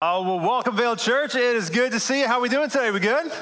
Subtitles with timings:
[0.00, 1.34] Oh, well, welcome, Vale Church.
[1.34, 2.28] It is good to see you.
[2.28, 2.92] How are we doing today?
[2.92, 3.32] We good?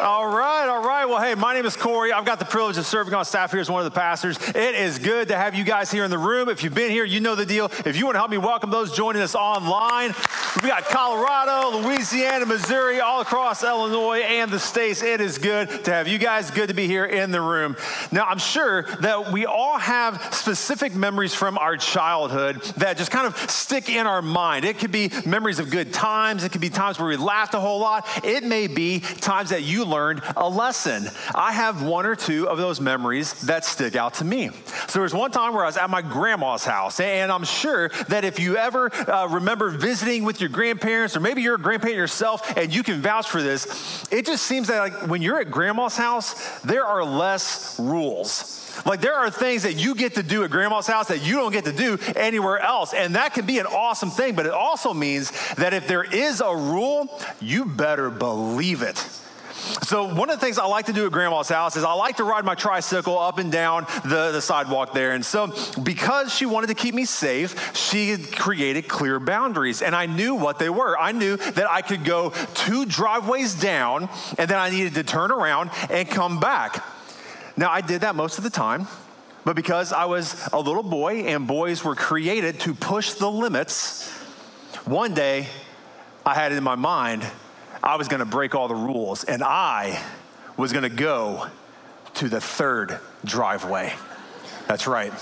[0.00, 1.04] All right, all right.
[1.04, 2.12] Well, hey, my name is Corey.
[2.12, 4.36] I've got the privilege of serving on staff here as one of the pastors.
[4.48, 6.48] It is good to have you guys here in the room.
[6.48, 7.70] If you've been here, you know the deal.
[7.86, 10.12] If you want to help me welcome those joining us online,
[10.62, 15.02] we got Colorado, Louisiana, Missouri, all across Illinois and the states.
[15.02, 16.50] It is good to have you guys.
[16.50, 17.76] Good to be here in the room.
[18.10, 23.26] Now, I'm sure that we all have specific memories from our childhood that just kind
[23.26, 24.64] of stick in our mind.
[24.64, 27.60] It could be memories of good times, it could be times where we laughed a
[27.60, 28.06] whole lot.
[28.24, 31.08] It may be times that you learned a lesson.
[31.34, 34.50] I have one or two of those memories that stick out to me.
[34.88, 37.88] So there was one time where I was at my grandma's house, and I'm sure
[38.08, 41.96] that if you ever uh, remember visiting with your grandparents, or maybe you're a grandparent
[41.96, 45.50] yourself and you can vouch for this, it just seems that like when you're at
[45.50, 48.60] grandma's house, there are less rules.
[48.84, 51.52] Like there are things that you get to do at grandma's house that you don't
[51.52, 52.92] get to do anywhere else.
[52.92, 56.40] And that can be an awesome thing, but it also means that if there is
[56.40, 59.04] a rule, you better believe it.
[59.82, 62.16] So, one of the things I like to do at grandma's house is I like
[62.16, 65.12] to ride my tricycle up and down the, the sidewalk there.
[65.12, 69.82] And so, because she wanted to keep me safe, she created clear boundaries.
[69.82, 70.98] And I knew what they were.
[70.98, 75.30] I knew that I could go two driveways down and then I needed to turn
[75.30, 76.84] around and come back.
[77.56, 78.86] Now, I did that most of the time.
[79.44, 84.10] But because I was a little boy and boys were created to push the limits,
[84.84, 85.48] one day
[86.24, 87.26] I had it in my mind
[87.84, 90.02] I was going to break all the rules and I
[90.56, 91.48] was going to go
[92.14, 93.92] to the third driveway.
[94.66, 95.12] That's right.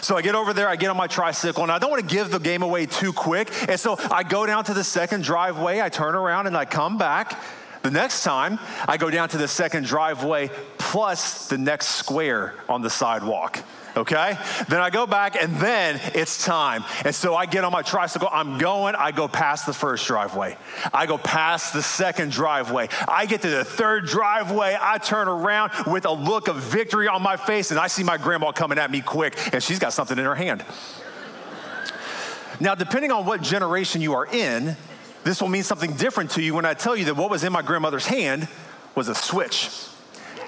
[0.00, 2.14] So I get over there, I get on my tricycle, and I don't want to
[2.14, 3.50] give the game away too quick.
[3.68, 6.96] And so I go down to the second driveway, I turn around, and I come
[6.96, 7.38] back.
[7.82, 12.80] The next time, I go down to the second driveway plus the next square on
[12.80, 13.62] the sidewalk
[13.96, 14.36] okay?
[14.68, 16.84] Then I go back and then it's time.
[17.04, 20.56] And so I get on my tricycle, I'm going, I go past the first driveway.
[20.92, 22.88] I go past the second driveway.
[23.08, 27.22] I get to the third driveway, I turn around with a look of victory on
[27.22, 30.18] my face, and I see my grandma coming at me quick, and she's got something
[30.18, 30.64] in her hand.
[32.60, 34.76] Now, depending on what generation you are in,
[35.24, 37.52] this will mean something different to you when I tell you that what was in
[37.52, 38.48] my grandmother's hand
[38.94, 39.70] was a switch.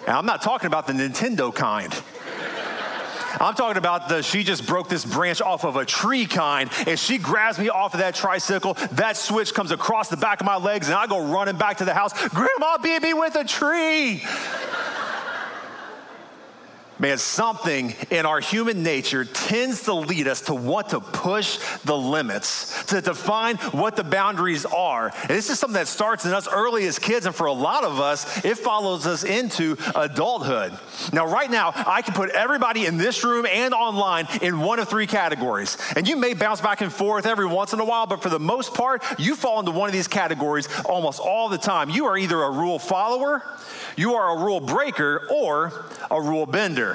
[0.07, 1.93] And I'm not talking about the Nintendo kind.
[3.43, 6.97] I'm talking about the she just broke this branch off of a tree kind, and
[6.97, 8.75] she grabs me off of that tricycle.
[8.93, 11.85] That switch comes across the back of my legs, and I go running back to
[11.85, 12.13] the house.
[12.29, 14.23] Grandma beat me with a tree.
[17.03, 21.97] Man, something in our human nature tends to lead us to want to push the
[21.97, 25.13] limits, to define what the boundaries are.
[25.23, 27.83] And this is something that starts in us early as kids, and for a lot
[27.83, 30.79] of us, it follows us into adulthood.
[31.13, 34.89] Now, right now, I can put everybody in this room and online in one of
[34.89, 35.79] three categories.
[35.97, 38.39] And you may bounce back and forth every once in a while, but for the
[38.39, 41.91] most part, you fall into one of these categories almost all the time.
[41.91, 43.43] You are either a rule follower,
[43.97, 45.73] you are a rule breaker, or
[46.09, 46.92] a rule bender.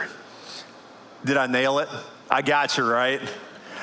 [1.26, 1.90] Did I nail it?
[2.30, 3.22] I got you, right?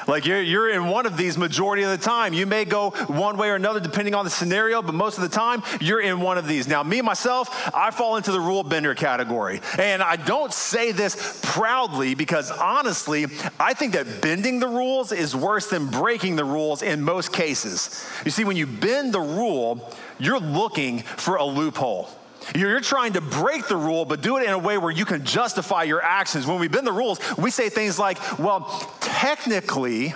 [0.06, 2.32] Like you're, you're in one of these majority of the time.
[2.34, 5.34] You may go one way or another depending on the scenario, but most of the
[5.34, 6.68] time you're in one of these.
[6.68, 9.60] Now, me myself, I fall into the rule bender category.
[9.78, 13.26] And I don't say this proudly because honestly,
[13.58, 18.06] I think that bending the rules is worse than breaking the rules in most cases.
[18.24, 22.08] You see, when you bend the rule, you're looking for a loophole.
[22.54, 25.24] You're trying to break the rule, but do it in a way where you can
[25.24, 26.46] justify your actions.
[26.46, 28.64] When we bend the rules, we say things like, well,
[29.00, 30.14] technically,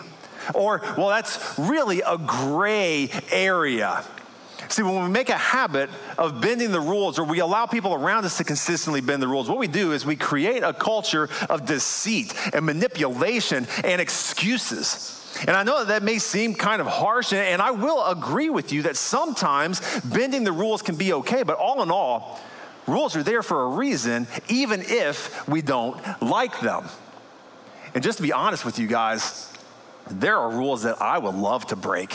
[0.55, 4.05] or, well, that's really a gray area.
[4.69, 5.88] See, when we make a habit
[6.19, 9.49] of bending the rules or we allow people around us to consistently bend the rules,
[9.49, 15.15] what we do is we create a culture of deceit and manipulation and excuses.
[15.47, 18.72] And I know that, that may seem kind of harsh, and I will agree with
[18.72, 22.41] you that sometimes bending the rules can be okay, but all in all,
[22.87, 26.87] rules are there for a reason, even if we don't like them.
[27.94, 29.53] And just to be honest with you guys,
[30.10, 32.15] there are rules that I would love to break.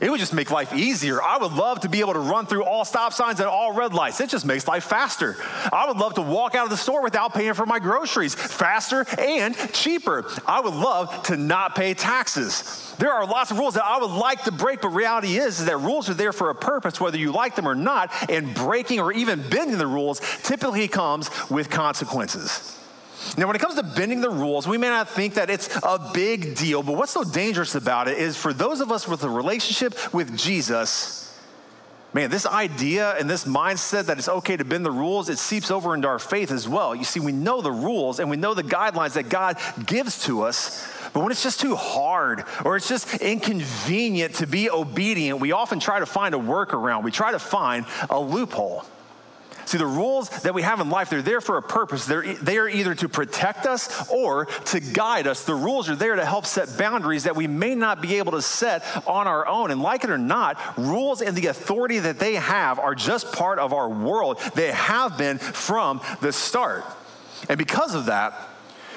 [0.00, 1.22] It would just make life easier.
[1.22, 3.94] I would love to be able to run through all stop signs and all red
[3.94, 4.20] lights.
[4.20, 5.36] It just makes life faster.
[5.72, 9.06] I would love to walk out of the store without paying for my groceries faster
[9.18, 10.30] and cheaper.
[10.46, 12.94] I would love to not pay taxes.
[12.98, 15.66] There are lots of rules that I would like to break, but reality is, is
[15.66, 19.00] that rules are there for a purpose, whether you like them or not, and breaking
[19.00, 22.74] or even bending the rules typically comes with consequences.
[23.36, 26.10] Now, when it comes to bending the rules, we may not think that it's a
[26.14, 29.30] big deal, but what's so dangerous about it is for those of us with a
[29.30, 31.38] relationship with Jesus,
[32.12, 35.70] man, this idea and this mindset that it's okay to bend the rules, it seeps
[35.70, 36.94] over into our faith as well.
[36.94, 40.42] You see, we know the rules and we know the guidelines that God gives to
[40.42, 45.52] us, But when it's just too hard or it's just inconvenient to be obedient, we
[45.52, 47.02] often try to find a workaround.
[47.02, 48.84] We try to find a loophole.
[49.68, 52.06] See, the rules that we have in life, they're there for a purpose.
[52.06, 55.44] They're, they are either to protect us or to guide us.
[55.44, 58.40] The rules are there to help set boundaries that we may not be able to
[58.40, 59.70] set on our own.
[59.70, 63.58] And like it or not, rules and the authority that they have are just part
[63.58, 64.40] of our world.
[64.54, 66.82] They have been from the start.
[67.50, 68.32] And because of that,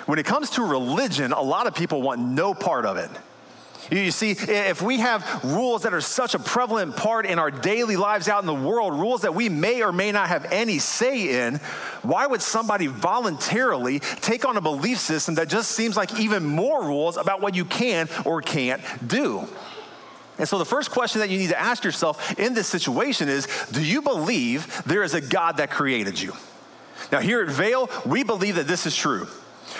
[0.05, 3.11] when it comes to religion, a lot of people want no part of it.
[3.89, 7.97] You see, if we have rules that are such a prevalent part in our daily
[7.97, 11.45] lives out in the world, rules that we may or may not have any say
[11.45, 11.57] in,
[12.03, 16.83] why would somebody voluntarily take on a belief system that just seems like even more
[16.83, 19.47] rules about what you can or can't do?
[20.37, 23.47] And so, the first question that you need to ask yourself in this situation is
[23.71, 26.33] Do you believe there is a God that created you?
[27.11, 29.27] Now, here at Vale, we believe that this is true.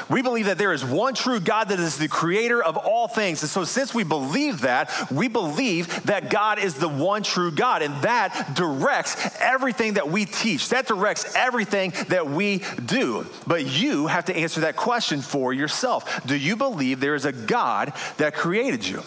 [0.09, 3.41] We believe that there is one true God that is the creator of all things.
[3.41, 7.81] And so, since we believe that, we believe that God is the one true God.
[7.81, 13.25] And that directs everything that we teach, that directs everything that we do.
[13.47, 17.31] But you have to answer that question for yourself Do you believe there is a
[17.31, 19.03] God that created you?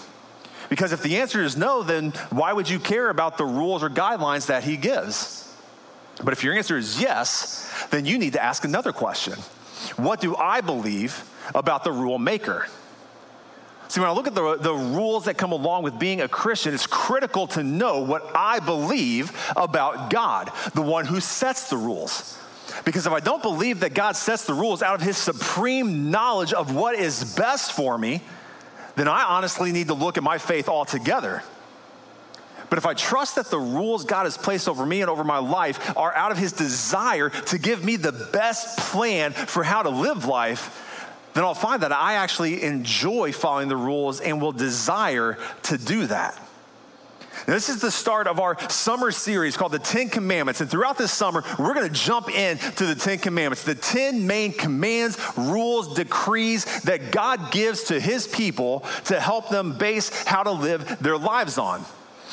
[0.69, 3.91] Because if the answer is no, then why would you care about the rules or
[3.91, 5.41] guidelines that He gives?
[6.23, 9.35] But if your answer is yes, then you need to ask another question
[9.91, 12.67] what do I believe about the rule maker?
[13.89, 16.75] See, when I look at the, the rules that come along with being a Christian,
[16.75, 22.39] it's critical to know what I believe about God, the one who sets the rules.
[22.85, 26.53] Because if I don't believe that God sets the rules out of his supreme knowledge
[26.53, 28.23] of what is best for me,
[28.97, 31.43] then I honestly need to look at my faith altogether.
[32.75, 35.39] But if I trust that the rules God has placed over me and over my
[35.39, 39.91] life are out of His desire to give me the best plan for how to
[39.91, 45.39] live life, then I'll find that I actually enjoy following the rules and will desire
[45.63, 46.37] to do that.
[47.47, 50.61] This is the start of our summer series called the Ten Commandments.
[50.61, 54.53] And throughout this summer, we're going to jump into the Ten Commandments, the 10 main
[54.53, 60.51] commands, rules, decrees that God gives to his people to help them base how to
[60.51, 61.85] live their lives on.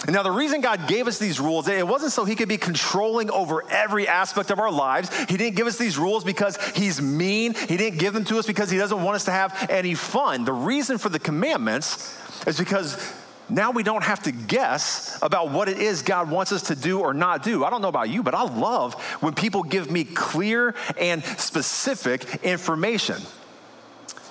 [0.07, 3.29] Now, the reason God gave us these rules, it wasn't so He could be controlling
[3.29, 5.15] over every aspect of our lives.
[5.25, 7.53] He didn't give us these rules because He's mean.
[7.53, 10.43] He didn't give them to us because He doesn't want us to have any fun.
[10.43, 12.17] The reason for the commandments
[12.47, 13.13] is because
[13.47, 16.99] now we don't have to guess about what it is God wants us to do
[17.01, 17.65] or not do.
[17.65, 22.43] I don't know about you, but I love when people give me clear and specific
[22.43, 23.17] information.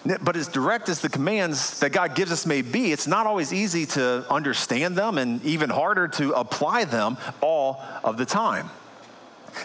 [0.05, 3.53] But as direct as the commands that God gives us may be, it's not always
[3.53, 8.71] easy to understand them and even harder to apply them all of the time.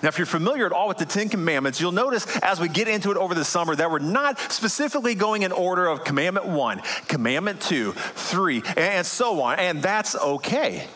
[0.01, 2.87] Now, if you're familiar at all with the Ten Commandments, you'll notice as we get
[2.87, 6.81] into it over the summer that we're not specifically going in order of Commandment one,
[7.07, 10.87] Commandment two, three, and so on, and that's okay.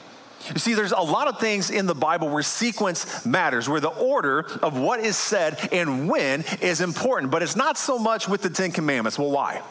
[0.47, 3.89] You see, there's a lot of things in the Bible where sequence matters, where the
[3.89, 8.41] order of what is said and when is important, but it's not so much with
[8.41, 9.19] the Ten Commandments.
[9.19, 9.61] Well, why?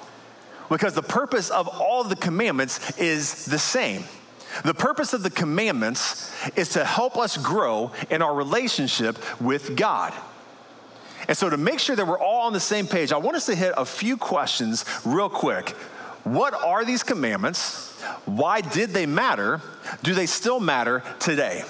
[0.68, 4.04] Because the purpose of all the commandments is the same.
[4.64, 10.12] The purpose of the commandments is to help us grow in our relationship with God.
[11.26, 13.46] And so, to make sure that we're all on the same page, I want us
[13.46, 15.70] to hit a few questions real quick.
[16.24, 17.87] What are these commandments?
[18.24, 19.60] Why did they matter?
[20.02, 21.64] Do they still matter today?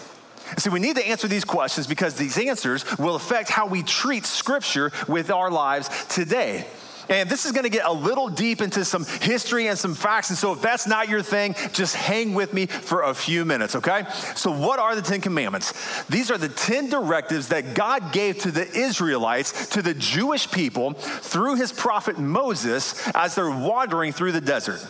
[0.56, 4.24] See, we need to answer these questions because these answers will affect how we treat
[4.24, 6.64] Scripture with our lives today.
[7.10, 10.28] And this is going to get a little deep into some history and some facts.
[10.28, 13.76] And so, if that's not your thing, just hang with me for a few minutes,
[13.76, 14.04] okay?
[14.34, 16.04] So, what are the Ten Commandments?
[16.06, 20.92] These are the 10 directives that God gave to the Israelites, to the Jewish people,
[20.92, 24.86] through his prophet Moses as they're wandering through the desert.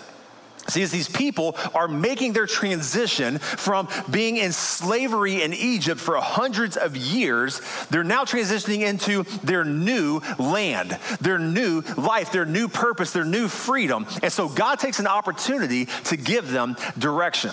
[0.68, 6.16] See, as these people are making their transition from being in slavery in Egypt for
[6.16, 12.68] hundreds of years, they're now transitioning into their new land, their new life, their new
[12.68, 14.06] purpose, their new freedom.
[14.22, 17.52] And so God takes an opportunity to give them direction.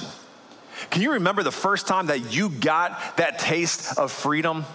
[0.89, 4.65] Can you remember the first time that you got that taste of freedom?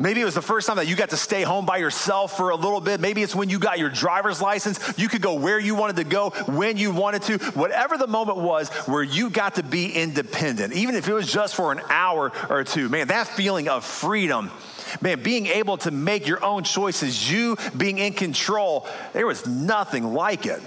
[0.00, 2.50] Maybe it was the first time that you got to stay home by yourself for
[2.50, 3.00] a little bit.
[3.00, 4.98] Maybe it's when you got your driver's license.
[4.98, 7.38] You could go where you wanted to go, when you wanted to.
[7.52, 11.54] Whatever the moment was where you got to be independent, even if it was just
[11.54, 12.88] for an hour or two.
[12.88, 14.50] Man, that feeling of freedom,
[15.00, 20.12] man, being able to make your own choices, you being in control, there was nothing
[20.12, 20.60] like it.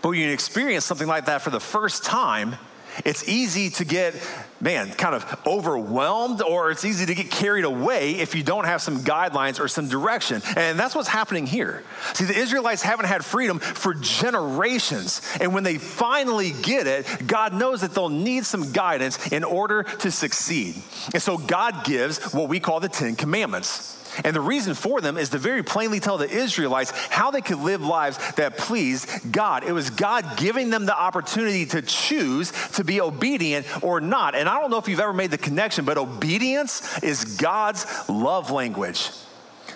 [0.00, 2.56] But when you experience something like that for the first time,
[3.04, 4.14] it's easy to get,
[4.60, 8.82] man, kind of overwhelmed, or it's easy to get carried away if you don't have
[8.82, 10.42] some guidelines or some direction.
[10.56, 11.82] And that's what's happening here.
[12.14, 15.22] See, the Israelites haven't had freedom for generations.
[15.40, 19.82] And when they finally get it, God knows that they'll need some guidance in order
[19.82, 20.76] to succeed.
[21.12, 23.98] And so God gives what we call the Ten Commandments.
[24.24, 27.58] And the reason for them is to very plainly tell the Israelites how they could
[27.58, 29.64] live lives that pleased God.
[29.64, 34.34] It was God giving them the opportunity to choose to be obedient or not.
[34.34, 38.50] And I don't know if you've ever made the connection, but obedience is God's love
[38.50, 39.10] language.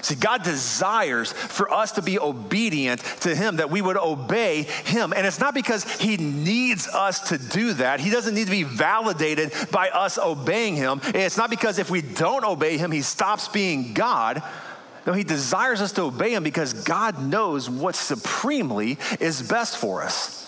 [0.06, 5.12] See, God desires for us to be obedient to Him, that we would obey Him.
[5.12, 7.98] And it's not because He needs us to do that.
[7.98, 11.00] He doesn't need to be validated by us obeying Him.
[11.06, 14.44] It's not because if we don't obey Him, He stops being God.
[15.08, 20.04] No, He desires us to obey Him because God knows what supremely is best for
[20.04, 20.44] us.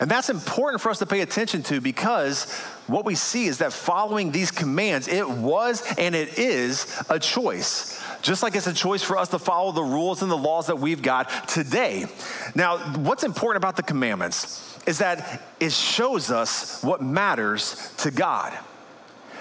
[0.00, 2.50] And that's important for us to pay attention to because
[2.86, 8.02] what we see is that following these commands, it was and it is a choice
[8.24, 10.78] just like it's a choice for us to follow the rules and the laws that
[10.78, 12.06] we've got today.
[12.54, 18.58] Now, what's important about the commandments is that it shows us what matters to God.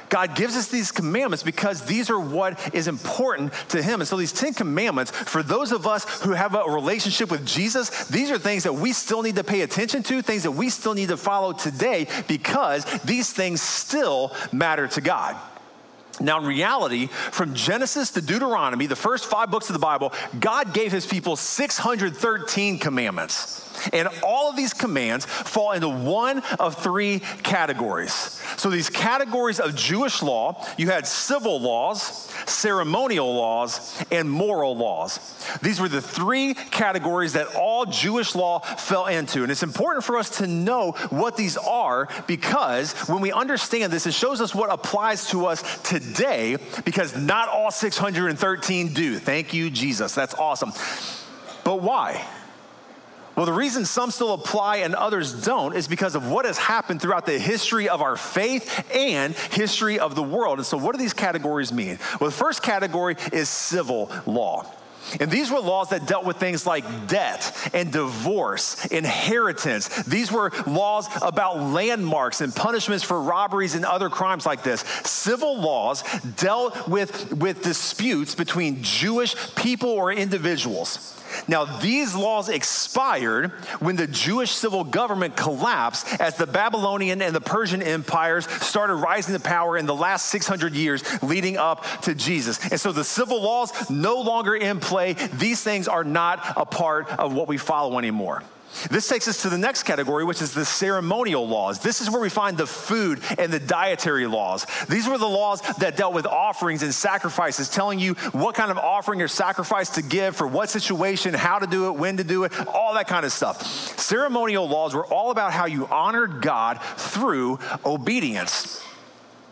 [0.10, 4.00] God gives us these commandments because these are what is important to Him.
[4.00, 8.06] And so, these 10 commandments, for those of us who have a relationship with Jesus,
[8.10, 10.94] these are things that we still need to pay attention to, things that we still
[10.94, 15.36] need to follow today because these things still matter to God.
[16.20, 20.74] Now, in reality, from Genesis to Deuteronomy, the first five books of the Bible, God
[20.74, 23.60] gave his people 613 commandments.
[23.92, 28.14] And all of these commands fall into one of three categories.
[28.58, 35.20] So, these categories of Jewish law, you had civil laws, ceremonial laws, and moral laws.
[35.62, 39.44] These were the three categories that all Jewish law fell into.
[39.44, 44.06] And it's important for us to know what these are because when we understand this,
[44.06, 49.18] it shows us what applies to us today because not all 613 do.
[49.18, 50.16] Thank you, Jesus.
[50.16, 50.72] That's awesome.
[51.64, 52.26] But why?
[53.36, 57.02] Well, the reason some still apply and others don't is because of what has happened
[57.02, 60.60] throughout the history of our faith and history of the world.
[60.60, 61.98] And so, what do these categories mean?
[62.20, 64.72] Well, the first category is civil law.
[65.20, 70.04] And these were laws that dealt with things like debt and divorce, inheritance.
[70.04, 74.82] These were laws about landmarks and punishments for robberies and other crimes like this.
[75.04, 76.04] Civil laws
[76.38, 81.20] dealt with, with disputes between Jewish people or individuals.
[81.48, 87.42] Now, these laws expired when the Jewish civil government collapsed as the Babylonian and the
[87.42, 92.60] Persian empires started rising to power in the last 600 years leading up to Jesus.
[92.72, 95.14] And so the civil laws no longer in play.
[95.14, 98.44] These things are not a part of what we follow anymore.
[98.90, 101.80] This takes us to the next category, which is the ceremonial laws.
[101.80, 104.66] This is where we find the food and the dietary laws.
[104.90, 108.78] These were the laws that dealt with offerings and sacrifices, telling you what kind of
[108.78, 112.44] offering or sacrifice to give for what situation, how to do it, when to do
[112.44, 113.64] it, all that kind of stuff.
[114.00, 118.84] Ceremonial laws were all about how you honored God through obedience.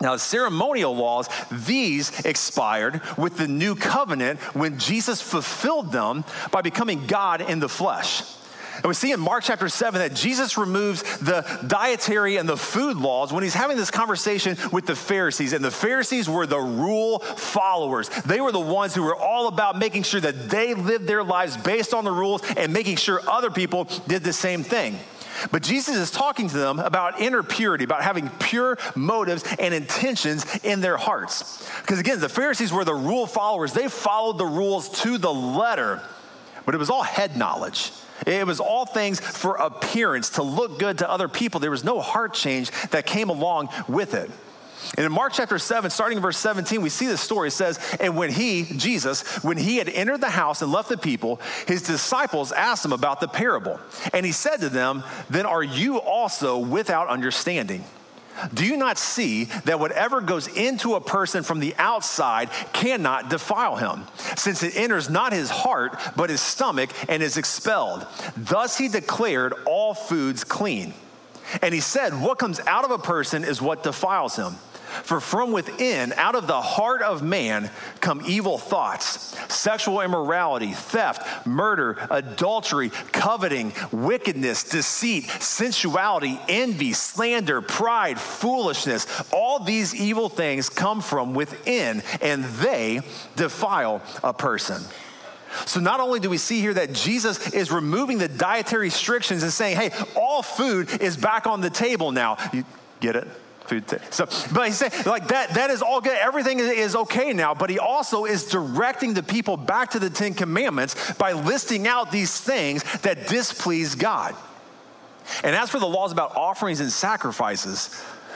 [0.01, 7.05] Now, ceremonial laws, these expired with the new covenant when Jesus fulfilled them by becoming
[7.05, 8.23] God in the flesh.
[8.81, 12.97] And we see in Mark chapter 7 that Jesus removes the dietary and the food
[12.97, 15.53] laws when he's having this conversation with the Pharisees.
[15.53, 18.09] And the Pharisees were the rule followers.
[18.09, 21.57] They were the ones who were all about making sure that they lived their lives
[21.57, 24.97] based on the rules and making sure other people did the same thing.
[25.51, 30.45] But Jesus is talking to them about inner purity, about having pure motives and intentions
[30.63, 31.69] in their hearts.
[31.81, 36.01] Because again, the Pharisees were the rule followers, they followed the rules to the letter,
[36.65, 37.91] but it was all head knowledge.
[38.25, 41.59] It was all things for appearance, to look good to other people.
[41.59, 44.29] There was no heart change that came along with it.
[44.97, 47.49] And in Mark chapter 7, starting in verse 17, we see this story.
[47.49, 50.97] It says, And when he, Jesus, when he had entered the house and left the
[50.97, 53.79] people, his disciples asked him about the parable.
[54.13, 57.85] And he said to them, Then are you also without understanding?
[58.53, 63.75] Do you not see that whatever goes into a person from the outside cannot defile
[63.75, 64.05] him,
[64.35, 68.05] since it enters not his heart, but his stomach, and is expelled?
[68.37, 70.93] Thus he declared all foods clean.
[71.61, 74.55] And he said, What comes out of a person is what defiles him.
[75.03, 77.69] For from within, out of the heart of man,
[78.01, 88.19] come evil thoughts, sexual immorality, theft, murder, adultery, coveting, wickedness, deceit, sensuality, envy, slander, pride,
[88.19, 89.07] foolishness.
[89.31, 93.01] All these evil things come from within, and they
[93.35, 94.83] defile a person.
[95.65, 99.51] So, not only do we see here that Jesus is removing the dietary restrictions and
[99.51, 102.37] saying, hey, all food is back on the table now.
[102.53, 102.63] You
[102.99, 103.27] get it?
[103.71, 103.87] Food.
[103.87, 106.17] T- so, but he said, like that, that is all good.
[106.17, 107.53] Everything is okay now.
[107.53, 112.11] But he also is directing the people back to the Ten Commandments by listing out
[112.11, 114.35] these things that displease God.
[115.41, 117.89] And as for the laws about offerings and sacrifices,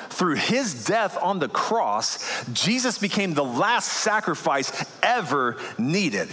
[0.10, 4.72] through his death on the cross, Jesus became the last sacrifice
[5.04, 6.30] ever needed.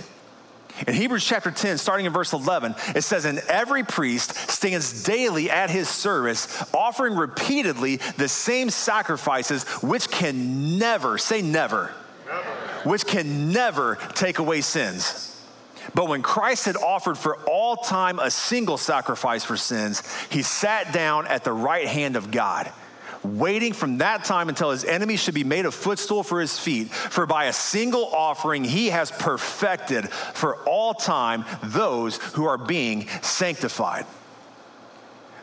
[0.87, 5.51] In Hebrews chapter 10, starting in verse 11, it says, And every priest stands daily
[5.51, 11.93] at his service, offering repeatedly the same sacrifices, which can never, say never,
[12.27, 12.49] never.
[12.89, 15.29] which can never take away sins.
[15.95, 20.93] But when Christ had offered for all time a single sacrifice for sins, he sat
[20.93, 22.73] down at the right hand of God
[23.25, 26.89] waiting from that time until his enemies should be made a footstool for his feet.
[26.91, 33.09] For by a single offering, he has perfected for all time those who are being
[33.23, 34.07] sanctified.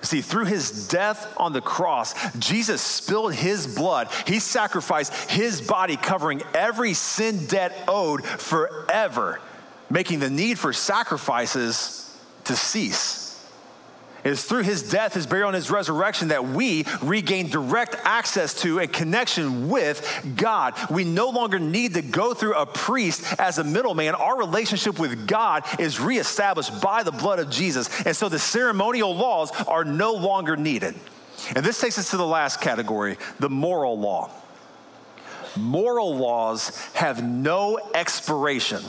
[0.01, 4.07] See, through his death on the cross, Jesus spilled his blood.
[4.25, 9.41] He sacrificed his body, covering every sin debt owed forever,
[9.89, 13.28] making the need for sacrifices to cease.
[14.23, 18.53] It is through his death, his burial, and his resurrection that we regain direct access
[18.61, 20.73] to and connection with God.
[20.89, 24.15] We no longer need to go through a priest as a middleman.
[24.15, 27.89] Our relationship with God is reestablished by the blood of Jesus.
[28.05, 30.95] And so the ceremonial laws are no longer needed.
[31.55, 34.31] And this takes us to the last category the moral law.
[35.55, 38.83] Moral laws have no expiration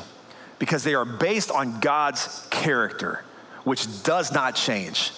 [0.58, 3.25] because they are based on God's character
[3.70, 5.12] which does not change.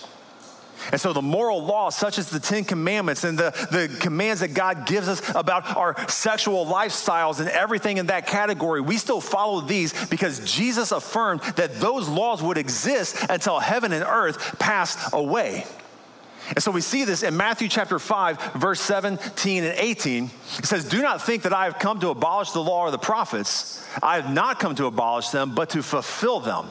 [0.90, 4.52] And so, the moral laws, such as the Ten Commandments and the, the commands that
[4.52, 9.62] God gives us about our sexual lifestyles and everything in that category, we still follow
[9.62, 15.64] these because Jesus affirmed that those laws would exist until heaven and earth passed away.
[16.49, 20.30] And so we see this in Matthew chapter 5, verse 17 and 18.
[20.59, 22.99] It says, Do not think that I have come to abolish the law or the
[22.99, 23.82] prophets.
[24.02, 26.66] I have not come to abolish them, but to fulfill them.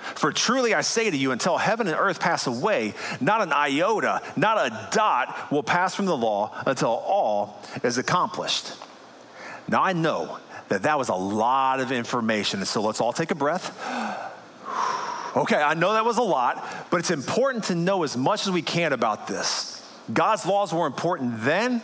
[0.00, 4.22] For truly I say to you, until heaven and earth pass away, not an iota,
[4.36, 8.72] not a dot will pass from the law until all is accomplished.
[9.68, 10.38] Now I know
[10.68, 13.76] that that was a lot of information, so let's all take a breath.
[15.36, 18.50] Okay, I know that was a lot, but it's important to know as much as
[18.50, 19.80] we can about this.
[20.12, 21.82] God's laws were important then,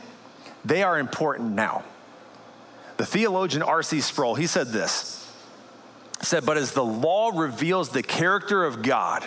[0.64, 1.84] they are important now.
[2.96, 4.00] The theologian R.C.
[4.00, 5.25] Sproul, he said this
[6.26, 9.24] said, But as the law reveals the character of God,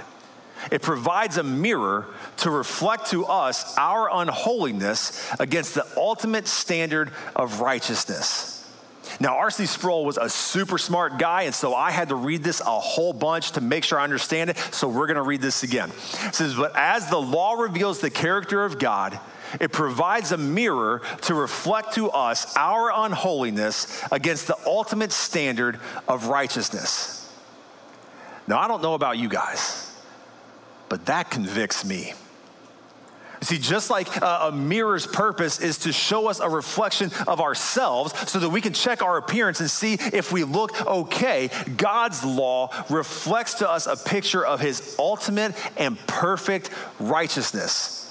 [0.71, 2.05] it provides a mirror
[2.37, 8.55] to reflect to us our unholiness against the ultimate standard of righteousness.
[9.19, 9.65] Now, R.C.
[9.65, 13.11] Sproul was a super smart guy, and so I had to read this a whole
[13.11, 14.57] bunch to make sure I understand it.
[14.71, 15.89] So we're going to read this again.
[15.89, 19.19] It says, But as the law reveals the character of God,
[19.59, 26.27] it provides a mirror to reflect to us our unholiness against the ultimate standard of
[26.27, 27.33] righteousness.
[28.47, 29.95] Now, I don't know about you guys,
[30.89, 32.13] but that convicts me.
[33.41, 38.39] See, just like a mirror's purpose is to show us a reflection of ourselves so
[38.39, 43.55] that we can check our appearance and see if we look okay, God's law reflects
[43.55, 48.08] to us a picture of his ultimate and perfect righteousness.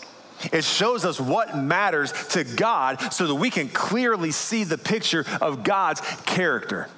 [0.53, 5.25] It shows us what matters to God so that we can clearly see the picture
[5.41, 6.89] of God's character.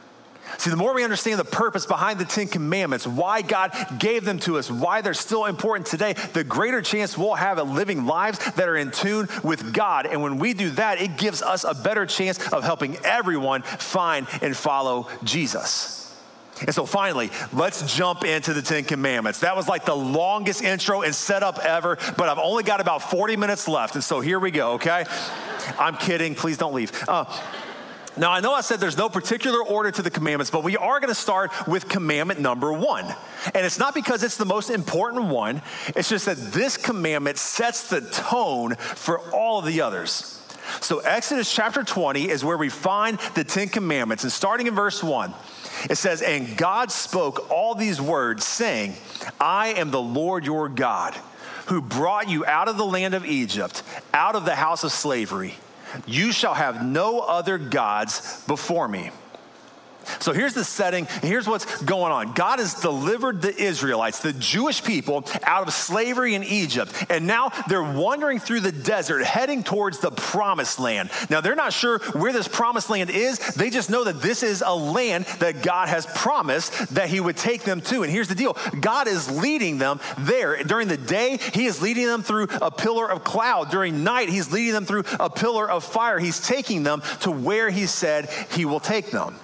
[0.59, 4.39] See, the more we understand the purpose behind the Ten Commandments, why God gave them
[4.41, 8.39] to us, why they're still important today, the greater chance we'll have at living lives
[8.55, 10.07] that are in tune with God.
[10.07, 14.27] And when we do that, it gives us a better chance of helping everyone find
[14.43, 16.00] and follow Jesus.
[16.61, 19.41] And so finally, let's jump into the Ten Commandments.
[19.41, 23.37] That was like the longest intro and setup ever, but I've only got about 40
[23.37, 23.95] minutes left.
[23.95, 25.05] And so here we go, okay?
[25.79, 26.35] I'm kidding.
[26.35, 26.93] Please don't leave.
[27.09, 27.25] Uh,
[28.17, 30.99] now, I know I said there's no particular order to the commandments, but we are
[30.99, 33.05] going to start with commandment number one.
[33.55, 35.63] And it's not because it's the most important one,
[35.95, 40.37] it's just that this commandment sets the tone for all of the others.
[40.81, 44.25] So, Exodus chapter 20 is where we find the Ten Commandments.
[44.25, 45.33] And starting in verse 1,
[45.89, 48.95] it says, And God spoke all these words, saying,
[49.39, 51.15] I am the Lord your God,
[51.67, 55.55] who brought you out of the land of Egypt, out of the house of slavery.
[56.07, 59.11] You shall have no other gods before me.
[60.19, 62.33] So here's the setting, here's what's going on.
[62.33, 66.93] God has delivered the Israelites, the Jewish people, out of slavery in Egypt.
[67.09, 71.11] And now they're wandering through the desert, heading towards the promised land.
[71.29, 73.39] Now they're not sure where this promised land is.
[73.39, 77.37] They just know that this is a land that God has promised that He would
[77.37, 78.03] take them to.
[78.03, 80.63] And here's the deal God is leading them there.
[80.63, 83.71] During the day, He is leading them through a pillar of cloud.
[83.71, 86.19] During night, He's leading them through a pillar of fire.
[86.19, 89.37] He's taking them to where He said He will take them.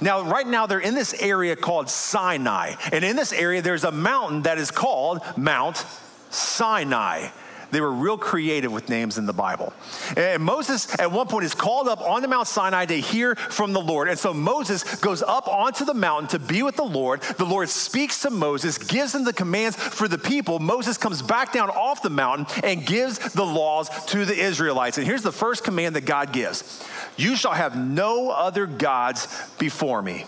[0.00, 2.74] Now, right now, they're in this area called Sinai.
[2.92, 5.84] And in this area, there's a mountain that is called Mount
[6.30, 7.28] Sinai.
[7.74, 9.72] They were real creative with names in the Bible.
[10.16, 13.72] And Moses, at one point, is called up on the Mount Sinai to hear from
[13.72, 14.08] the Lord.
[14.08, 17.20] And so Moses goes up onto the mountain to be with the Lord.
[17.22, 20.60] The Lord speaks to Moses, gives him the commands for the people.
[20.60, 24.96] Moses comes back down off the mountain and gives the laws to the Israelites.
[24.96, 26.84] And here's the first command that God gives
[27.16, 29.26] You shall have no other gods
[29.58, 30.26] before me.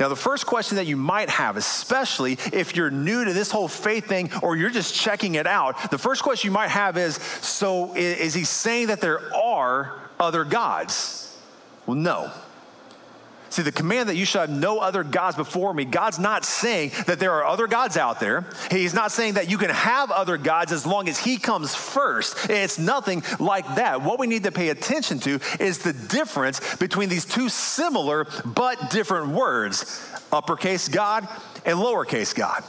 [0.00, 3.68] Now, the first question that you might have, especially if you're new to this whole
[3.68, 7.16] faith thing or you're just checking it out, the first question you might have is
[7.16, 11.36] so is he saying that there are other gods?
[11.84, 12.32] Well, no.
[13.50, 16.92] See, the command that you shall have no other gods before me, God's not saying
[17.06, 18.46] that there are other gods out there.
[18.70, 22.48] He's not saying that you can have other gods as long as He comes first.
[22.48, 24.02] It's nothing like that.
[24.02, 28.90] What we need to pay attention to is the difference between these two similar but
[28.90, 31.26] different words uppercase God
[31.66, 32.62] and lowercase God.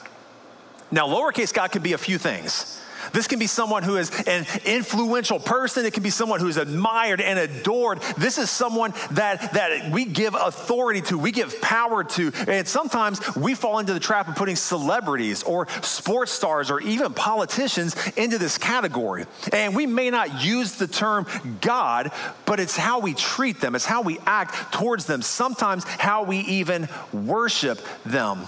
[0.89, 2.81] Now, lowercase God can be a few things.
[3.13, 5.85] This can be someone who is an influential person.
[5.85, 8.01] It can be someone who is admired and adored.
[8.17, 12.31] This is someone that, that we give authority to, we give power to.
[12.47, 17.13] And sometimes we fall into the trap of putting celebrities or sports stars or even
[17.13, 19.25] politicians into this category.
[19.51, 21.25] And we may not use the term
[21.61, 22.11] God,
[22.45, 26.39] but it's how we treat them, it's how we act towards them, sometimes how we
[26.39, 28.47] even worship them.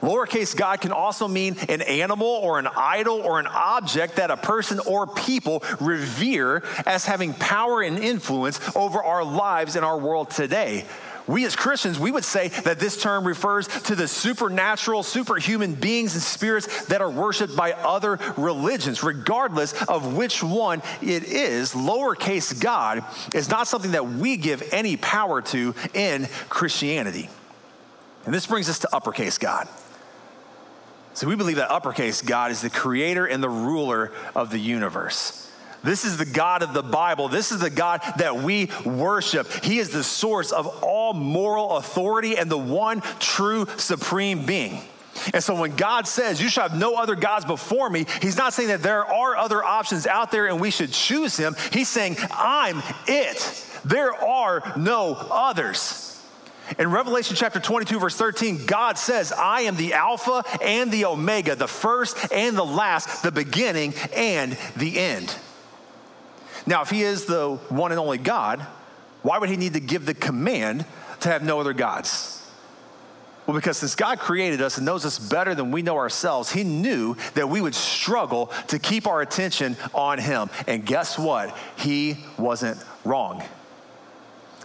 [0.00, 4.36] Lowercase God can also mean an animal or an idol or an object that a
[4.36, 10.30] person or people revere as having power and influence over our lives in our world
[10.30, 10.84] today.
[11.28, 16.14] We as Christians, we would say that this term refers to the supernatural, superhuman beings
[16.14, 21.74] and spirits that are worshiped by other religions, regardless of which one it is.
[21.74, 27.28] Lowercase God is not something that we give any power to in Christianity.
[28.24, 29.68] And this brings us to uppercase God.
[31.18, 35.50] So we believe that uppercase God is the creator and the ruler of the universe.
[35.82, 37.26] This is the God of the Bible.
[37.26, 39.50] This is the God that we worship.
[39.64, 44.80] He is the source of all moral authority and the one true supreme being.
[45.34, 48.54] And so when God says, You shall have no other gods before me, He's not
[48.54, 51.56] saying that there are other options out there and we should choose Him.
[51.72, 53.66] He's saying, I'm it.
[53.84, 56.07] There are no others.
[56.78, 61.54] In Revelation chapter 22, verse 13, God says, I am the Alpha and the Omega,
[61.54, 65.34] the first and the last, the beginning and the end.
[66.66, 68.60] Now, if He is the one and only God,
[69.22, 70.84] why would He need to give the command
[71.20, 72.34] to have no other gods?
[73.46, 76.64] Well, because since God created us and knows us better than we know ourselves, He
[76.64, 80.50] knew that we would struggle to keep our attention on Him.
[80.66, 81.56] And guess what?
[81.78, 83.42] He wasn't wrong.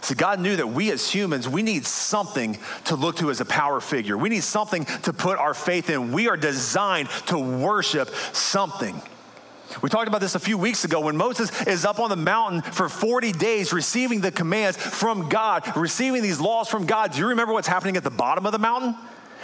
[0.04, 3.46] See, God knew that we as humans, we need something to look to as a
[3.46, 4.18] power figure.
[4.18, 6.12] We need something to put our faith in.
[6.12, 9.00] We are designed to worship something.
[9.80, 12.60] We talked about this a few weeks ago when Moses is up on the mountain
[12.60, 17.12] for 40 days receiving the commands from God, receiving these laws from God.
[17.12, 18.94] Do you remember what's happening at the bottom of the mountain?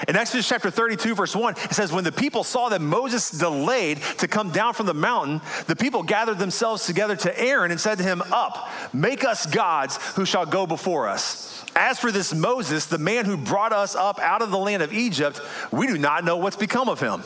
[0.08, 4.00] In Exodus chapter 32, verse 1, it says, When the people saw that Moses delayed
[4.18, 7.98] to come down from the mountain, the people gathered themselves together to Aaron and said
[7.98, 11.64] to him, Up, make us gods who shall go before us.
[11.76, 14.92] As for this Moses, the man who brought us up out of the land of
[14.92, 17.22] Egypt, we do not know what's become of him.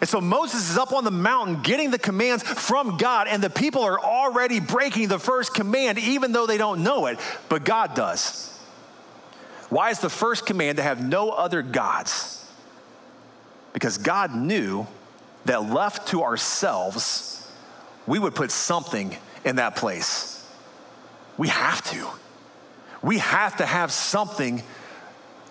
[0.00, 3.50] And so Moses is up on the mountain getting the commands from God, and the
[3.50, 7.18] people are already breaking the first command, even though they don't know it,
[7.48, 8.53] but God does.
[9.74, 12.48] Why is the first command to have no other gods?
[13.72, 14.86] Because God knew
[15.46, 17.50] that left to ourselves,
[18.06, 20.48] we would put something in that place.
[21.36, 22.06] We have to.
[23.02, 24.62] We have to have something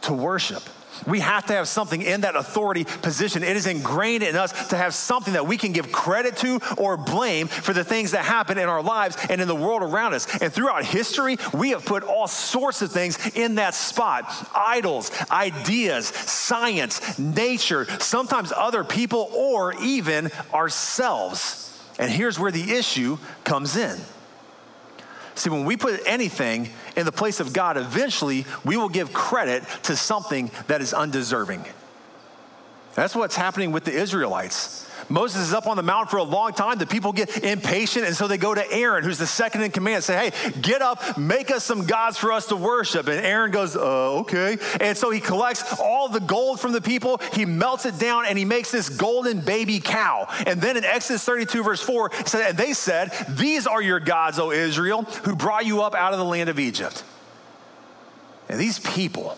[0.03, 0.63] to worship.
[1.07, 3.43] We have to have something in that authority position.
[3.43, 6.97] It is ingrained in us to have something that we can give credit to or
[6.97, 10.27] blame for the things that happen in our lives and in the world around us.
[10.41, 16.07] And throughout history, we have put all sorts of things in that spot idols, ideas,
[16.07, 21.59] science, nature, sometimes other people, or even ourselves.
[21.99, 23.99] And here's where the issue comes in
[25.35, 29.63] See, when we put anything in the place of God, eventually we will give credit
[29.83, 31.65] to something that is undeserving.
[32.95, 34.82] That's what's happening with the Israelites.
[35.09, 36.77] Moses is up on the mountain for a long time.
[36.77, 39.95] The people get impatient, and so they go to Aaron, who's the second in command,
[39.95, 43.07] and say, Hey, get up, make us some gods for us to worship.
[43.07, 44.57] And Aaron goes, uh, Okay.
[44.79, 48.37] And so he collects all the gold from the people, he melts it down, and
[48.37, 50.27] he makes this golden baby cow.
[50.45, 54.51] And then in Exodus 32, verse 4, said, they said, These are your gods, O
[54.51, 57.03] Israel, who brought you up out of the land of Egypt.
[58.49, 59.37] And these people,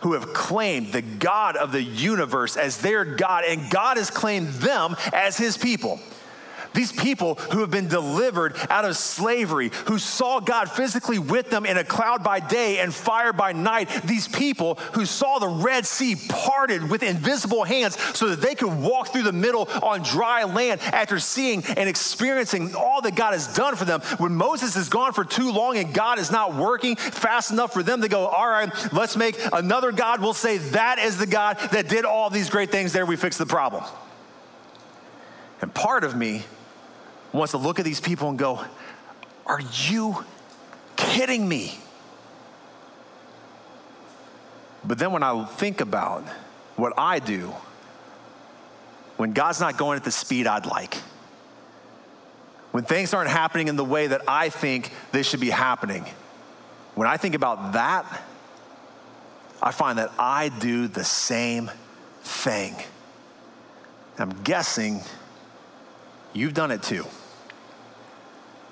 [0.00, 4.48] who have claimed the God of the universe as their God, and God has claimed
[4.48, 6.00] them as his people.
[6.74, 11.66] These people who have been delivered out of slavery, who saw God physically with them
[11.66, 15.86] in a cloud by day and fire by night, these people who saw the Red
[15.86, 20.44] Sea parted with invisible hands so that they could walk through the middle on dry
[20.44, 24.00] land after seeing and experiencing all that God has done for them.
[24.18, 27.82] When Moses is gone for too long and God is not working fast enough for
[27.82, 30.20] them to go, all right, let's make another God.
[30.20, 33.06] We'll say that is the God that did all these great things there.
[33.06, 33.84] We fixed the problem.
[35.60, 36.44] And part of me
[37.32, 38.64] wants to look at these people and go,
[39.46, 40.24] Are you
[40.96, 41.78] kidding me?
[44.84, 46.24] But then when I think about
[46.76, 47.52] what I do,
[49.16, 50.94] when God's not going at the speed I'd like,
[52.70, 56.04] when things aren't happening in the way that I think they should be happening,
[56.94, 58.22] when I think about that,
[59.62, 61.70] I find that I do the same
[62.22, 62.76] thing.
[64.18, 65.00] I'm guessing
[66.32, 67.06] you've done it too.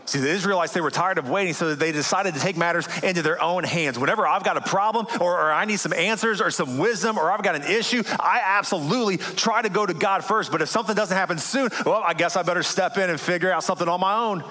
[0.06, 3.22] See, the Israelites, they were tired of waiting, so they decided to take matters into
[3.22, 3.98] their own hands.
[3.98, 7.32] Whenever I've got a problem or, or, I need some answers or some wisdom or
[7.32, 10.52] I've got an issue, I absolutely try to go to God first.
[10.52, 13.50] But if something doesn't happen soon, well, I guess I better step in and figure
[13.50, 14.44] out something on my own.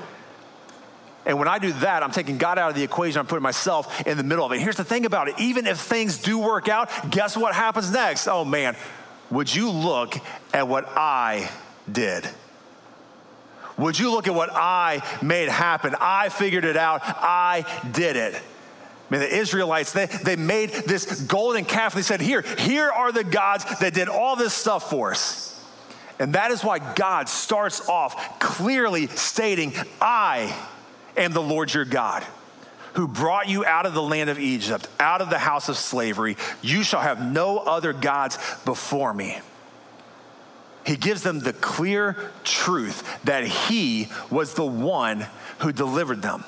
[1.25, 3.19] And when I do that, I'm taking God out of the equation.
[3.19, 4.59] I'm putting myself in the middle of it.
[4.59, 8.27] Here's the thing about it even if things do work out, guess what happens next?
[8.27, 8.75] Oh man,
[9.31, 10.15] would you look
[10.53, 11.49] at what I
[11.89, 12.27] did?
[13.77, 15.95] Would you look at what I made happen?
[15.99, 17.01] I figured it out.
[17.03, 18.35] I did it.
[18.35, 18.39] I
[19.09, 21.93] mean, the Israelites, they, they made this golden calf.
[21.93, 25.51] They said, Here, here are the gods that did all this stuff for us.
[26.17, 30.55] And that is why God starts off clearly stating, I
[31.17, 32.23] am the Lord your God
[32.93, 36.37] who brought you out of the land of Egypt, out of the house of slavery.
[36.61, 39.37] You shall have no other gods before me
[40.85, 45.25] he gives them the clear truth that he was the one
[45.59, 46.43] who delivered them.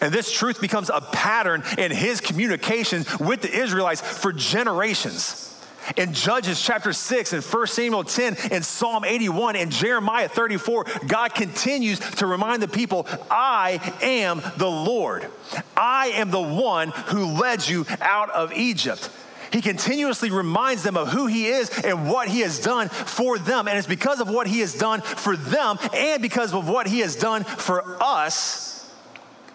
[0.00, 5.54] And this truth becomes a pattern in his communication with the Israelites for generations.
[5.96, 11.34] In Judges chapter 6 and 1 Samuel 10 and Psalm 81 and Jeremiah 34, God
[11.34, 15.30] continues to remind the people, I am the Lord.
[15.76, 19.08] I am the one who led you out of Egypt.
[19.52, 23.68] He continuously reminds them of who he is and what he has done for them.
[23.68, 27.00] And it's because of what he has done for them and because of what he
[27.00, 28.68] has done for us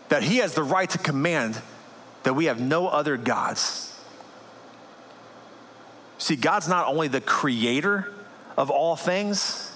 [0.10, 1.60] that he has the right to command
[2.24, 3.90] that we have no other gods.
[6.18, 8.12] See, God's not only the creator
[8.58, 9.72] of all things,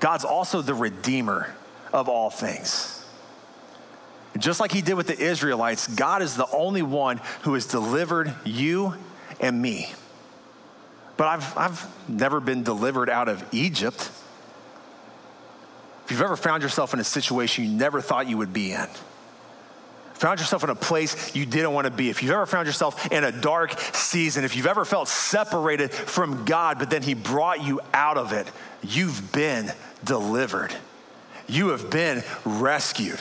[0.00, 1.54] God's also the redeemer
[1.92, 2.97] of all things.
[4.38, 8.32] Just like he did with the Israelites, God is the only one who has delivered
[8.44, 8.94] you
[9.40, 9.92] and me.
[11.16, 14.10] But I've, I've never been delivered out of Egypt.
[16.04, 18.86] If you've ever found yourself in a situation you never thought you would be in,
[20.14, 23.10] found yourself in a place you didn't want to be, if you've ever found yourself
[23.12, 27.62] in a dark season, if you've ever felt separated from God, but then He brought
[27.62, 28.46] you out of it,
[28.82, 29.70] you've been
[30.04, 30.72] delivered.
[31.48, 33.20] You have been rescued.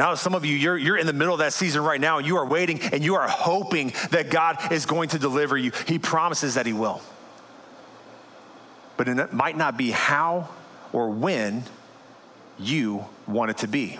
[0.00, 2.38] Now, some of you, you're, you're in the middle of that season right now, you
[2.38, 5.72] are waiting and you are hoping that God is going to deliver you.
[5.86, 7.02] He promises that He will.
[8.96, 10.48] But it might not be how
[10.94, 11.64] or when
[12.58, 13.98] you want it to be.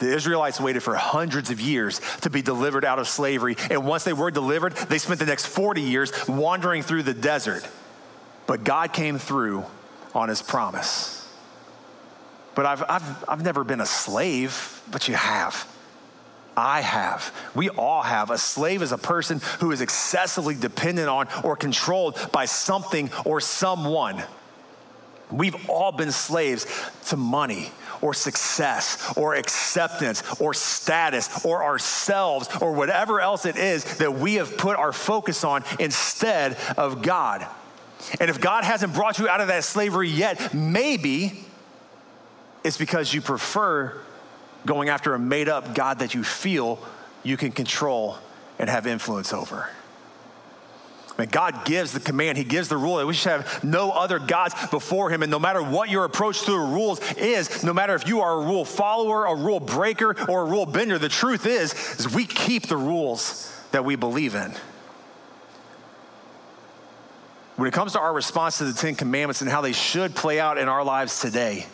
[0.00, 3.54] The Israelites waited for hundreds of years to be delivered out of slavery.
[3.70, 7.64] And once they were delivered, they spent the next 40 years wandering through the desert.
[8.48, 9.66] But God came through
[10.16, 11.23] on his promise.
[12.54, 15.68] But I've, I've, I've never been a slave, but you have.
[16.56, 17.34] I have.
[17.54, 18.30] We all have.
[18.30, 23.40] A slave is a person who is excessively dependent on or controlled by something or
[23.40, 24.22] someone.
[25.30, 26.66] We've all been slaves
[27.06, 33.98] to money or success or acceptance or status or ourselves or whatever else it is
[33.98, 37.46] that we have put our focus on instead of God.
[38.20, 41.44] And if God hasn't brought you out of that slavery yet, maybe
[42.64, 43.94] it's because you prefer
[44.66, 46.78] going after a made up God that you feel
[47.22, 48.16] you can control
[48.58, 49.68] and have influence over.
[51.16, 53.92] I mean, God gives the command, He gives the rule that we should have no
[53.92, 55.22] other gods before Him.
[55.22, 58.40] And no matter what your approach to the rules is, no matter if you are
[58.40, 62.24] a rule follower, a rule breaker, or a rule bender, the truth is, is we
[62.24, 64.52] keep the rules that we believe in.
[67.56, 70.40] When it comes to our response to the Ten Commandments and how they should play
[70.40, 71.66] out in our lives today,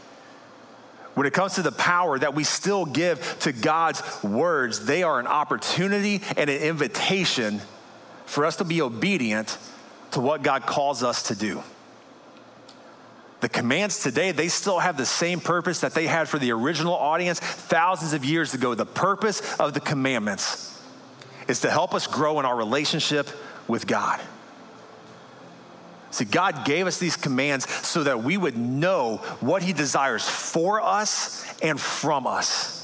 [1.21, 5.21] when it comes to the power that we still give to God's words, they are
[5.21, 7.61] an opportunity and an invitation
[8.25, 9.59] for us to be obedient
[10.13, 11.63] to what God calls us to do.
[13.41, 16.95] The commands today, they still have the same purpose that they had for the original
[16.95, 18.75] audience thousands of years ago.
[18.75, 20.83] The purpose of the commandments
[21.49, 23.29] is to help us grow in our relationship
[23.69, 24.23] with God.
[26.11, 30.81] See, God gave us these commands so that we would know what He desires for
[30.81, 32.81] us and from us.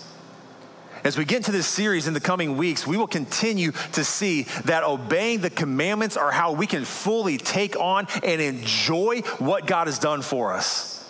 [1.02, 4.42] As we get into this series in the coming weeks, we will continue to see
[4.64, 9.86] that obeying the commandments are how we can fully take on and enjoy what God
[9.86, 11.08] has done for us.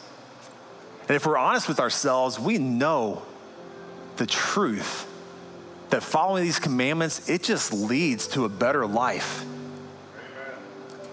[1.09, 3.22] And if we're honest with ourselves, we know
[4.16, 5.07] the truth
[5.90, 9.46] that following these commandments, it just leads to a better life.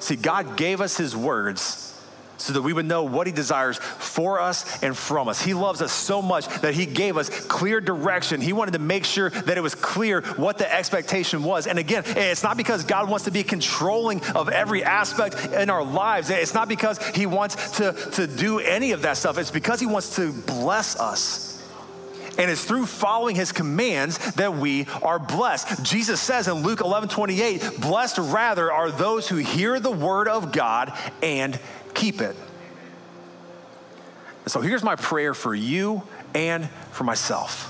[0.04, 1.90] See, God gave us His words
[2.36, 5.42] so that we would know what He desires for us and from us.
[5.42, 8.42] He loves us so much that He gave us clear direction.
[8.42, 11.68] He wanted to make sure that it was clear what the expectation was.
[11.68, 15.86] And again, it's not because God wants to be controlling of every aspect in our
[15.86, 19.80] lives, it's not because He wants to, to do any of that stuff, it's because
[19.80, 21.53] He wants to bless us.
[22.38, 25.84] And it's through following his commands that we are blessed.
[25.84, 30.52] Jesus says in Luke 11 28, blessed rather are those who hear the word of
[30.52, 31.60] God and
[31.94, 32.36] keep it.
[34.48, 37.70] So here's my prayer for you and for myself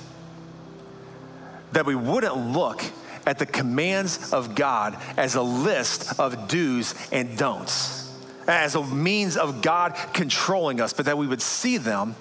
[1.73, 2.83] that we wouldn't look
[3.25, 8.11] at the commands of God as a list of do's and don'ts,
[8.47, 12.15] as a means of God controlling us, but that we would see them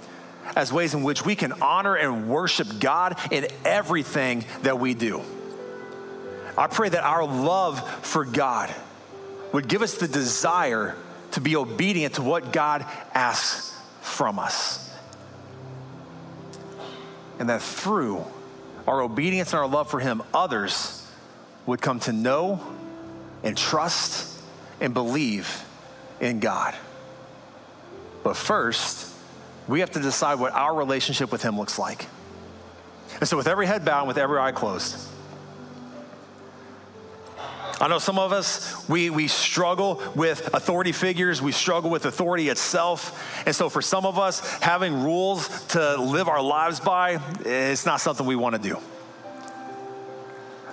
[0.57, 5.23] as ways in which we can honor and worship God in everything that we do.
[6.57, 8.73] I pray that our love for God
[9.53, 10.97] would give us the desire
[11.33, 12.85] to be obedient to what God
[13.15, 14.91] asks from us.
[17.39, 18.25] And that through
[18.87, 21.07] our obedience and our love for Him, others
[21.67, 22.61] would come to know
[23.43, 24.41] and trust
[24.81, 25.65] and believe
[26.21, 26.75] in God.
[28.23, 29.12] But first,
[29.69, 32.07] we have to decide what our relationship with Him looks like.
[33.21, 34.97] And so, with every head bowed and with every eye closed,
[37.81, 42.49] I know some of us, we, we struggle with authority figures, we struggle with authority
[42.49, 43.45] itself.
[43.45, 48.01] And so, for some of us, having rules to live our lives by, it's not
[48.01, 48.79] something we want to do.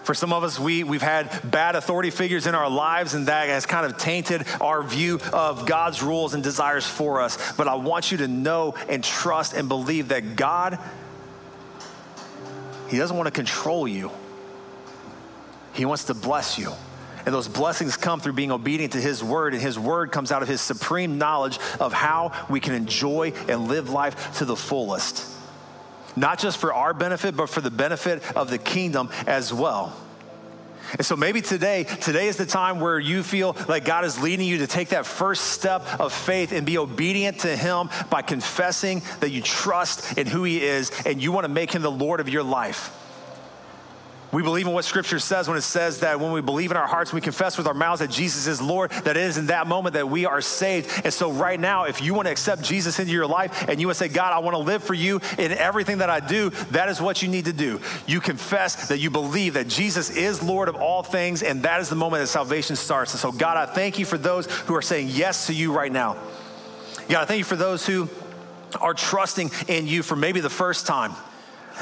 [0.10, 3.48] For some of us, we, we've had bad authority figures in our lives, and that
[3.48, 7.38] has kind of tainted our view of God's rules and desires for us.
[7.52, 10.80] But I want you to know and trust and believe that God,
[12.88, 14.10] He doesn't want to control you,
[15.74, 16.72] He wants to bless you.
[17.28, 20.42] And those blessings come through being obedient to His word, and His word comes out
[20.42, 25.39] of His supreme knowledge of how we can enjoy and live life to the fullest
[26.16, 29.96] not just for our benefit, but for the benefit of the kingdom as well.
[30.94, 34.48] And so maybe today, today is the time where you feel like God is leading
[34.48, 39.04] you to take that first step of faith and be obedient to Him by confessing
[39.20, 42.20] that you trust in who He is and you want to make Him the Lord
[42.20, 42.96] of your life.
[44.32, 46.88] We believe in what Scripture says when it says that when we believe in our
[46.88, 49.66] hearts, we confess with our mouths that Jesus is Lord, that it is in that
[49.66, 51.02] moment that we are saved.
[51.04, 53.88] And so, right now, if you want to accept Jesus into your life and you
[53.88, 56.52] want to say, God, I want to live for you in everything that I do,
[56.72, 57.80] that is what you need to do.
[58.06, 61.90] You confess that you believe that Jesus is Lord of all things, and that is
[61.90, 63.14] the moment that salvation starts.
[63.14, 65.92] And so, God, I thank you for those who are saying yes to you right
[65.92, 66.16] now.
[67.08, 68.08] God, I thank you for those who
[68.80, 71.14] are trusting in you for maybe the first time.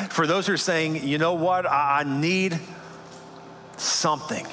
[0.10, 2.60] For those who are saying, you know what, I need
[3.78, 4.46] something.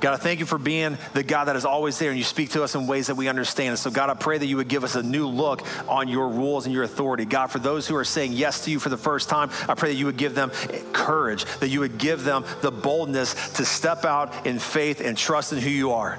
[0.00, 2.50] God, I thank you for being the God that is always there and you speak
[2.50, 3.70] to us in ways that we understand.
[3.70, 6.28] And so, God, I pray that you would give us a new look on your
[6.28, 7.26] rules and your authority.
[7.26, 9.90] God, for those who are saying yes to you for the first time, I pray
[9.90, 10.50] that you would give them
[10.92, 15.52] courage, that you would give them the boldness to step out in faith and trust
[15.52, 16.18] in who you are.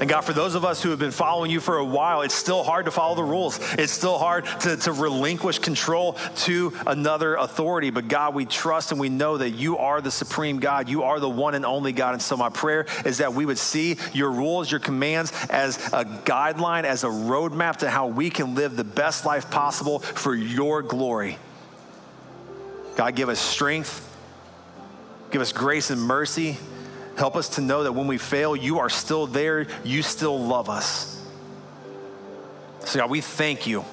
[0.00, 2.34] And God, for those of us who have been following you for a while, it's
[2.34, 3.60] still hard to follow the rules.
[3.74, 7.90] It's still hard to, to relinquish control to another authority.
[7.90, 10.88] But God, we trust and we know that you are the supreme God.
[10.88, 12.14] You are the one and only God.
[12.14, 16.04] And so my prayer is that we would see your rules, your commands as a
[16.04, 20.82] guideline, as a roadmap to how we can live the best life possible for your
[20.82, 21.38] glory.
[22.96, 24.08] God, give us strength,
[25.30, 26.58] give us grace and mercy.
[27.16, 30.68] Help us to know that when we fail, you are still there, you still love
[30.68, 31.10] us.
[32.80, 33.84] So, God, we thank you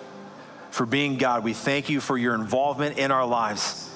[0.71, 1.43] for being God.
[1.43, 3.89] We thank you for your involvement in our lives.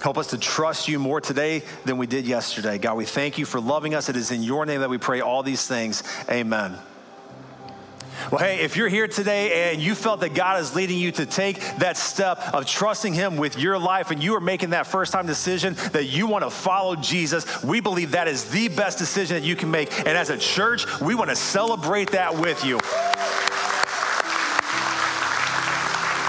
[0.00, 2.76] Help us to trust you more today than we did yesterday.
[2.76, 4.08] God, we thank you for loving us.
[4.08, 6.02] It is in your name that we pray all these things.
[6.28, 6.76] Amen.
[8.34, 11.24] Well, hey, if you're here today and you felt that God is leading you to
[11.24, 15.12] take that step of trusting Him with your life and you are making that first
[15.12, 19.36] time decision that you want to follow Jesus, we believe that is the best decision
[19.36, 19.96] that you can make.
[20.00, 22.80] And as a church, we want to celebrate that with you.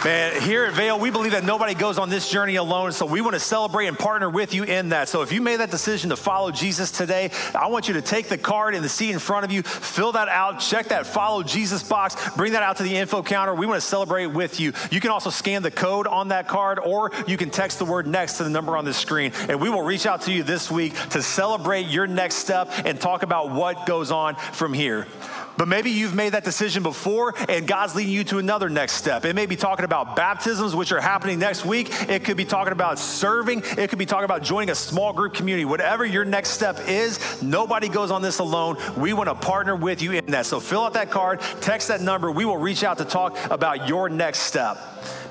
[0.05, 3.21] Man, here at Vale, we believe that nobody goes on this journey alone, so we
[3.21, 5.09] want to celebrate and partner with you in that.
[5.09, 8.27] So if you made that decision to follow Jesus today, I want you to take
[8.27, 11.41] the card in the seat in front of you, fill that out, check that follow
[11.41, 13.55] Jesus box, bring that out to the info counter.
[13.55, 14.73] We want to celebrate with you.
[14.91, 18.05] You can also scan the code on that card, or you can text the word
[18.05, 20.69] next to the number on the screen, and we will reach out to you this
[20.69, 25.07] week to celebrate your next step and talk about what goes on from here.
[25.57, 29.25] But maybe you've made that decision before and God's leading you to another next step.
[29.25, 31.89] It may be talking about baptisms, which are happening next week.
[32.09, 33.63] It could be talking about serving.
[33.77, 35.65] It could be talking about joining a small group community.
[35.65, 38.77] Whatever your next step is, nobody goes on this alone.
[38.97, 40.45] We want to partner with you in that.
[40.45, 42.31] So fill out that card, text that number.
[42.31, 44.77] We will reach out to talk about your next step.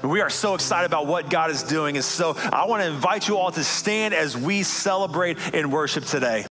[0.03, 1.97] We are so excited about what God is doing.
[1.97, 6.05] And so I want to invite you all to stand as we celebrate in worship
[6.05, 6.45] today.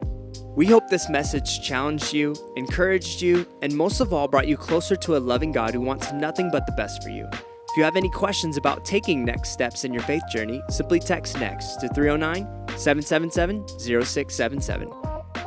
[0.62, 4.95] We hope this message challenged you, encouraged you, and most of all, brought you closer
[4.95, 7.28] to a loving God who wants nothing but the best for you.
[7.34, 11.39] If you have any questions about taking next steps in your faith journey, simply text
[11.39, 12.45] NEXT to 309
[12.78, 14.88] 777 0677.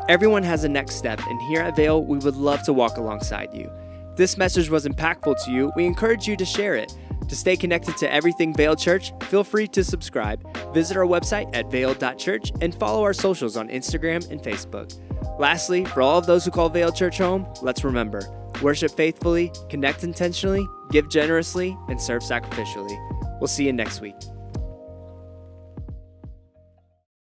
[0.09, 3.55] Everyone has a next step, and here at Vale, we would love to walk alongside
[3.55, 3.71] you.
[4.11, 6.93] If this message was impactful to you, we encourage you to share it.
[7.29, 10.43] To stay connected to everything Vale Church, feel free to subscribe,
[10.75, 14.99] visit our website at vale.church, and follow our socials on Instagram and Facebook.
[15.39, 18.21] Lastly, for all of those who call Vale Church home, let's remember
[18.63, 22.97] worship faithfully, connect intentionally, give generously, and serve sacrificially.
[23.41, 24.15] We'll see you next week.